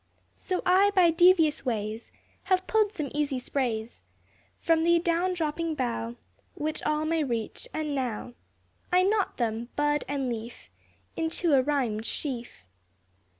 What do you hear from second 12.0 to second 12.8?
sheaf.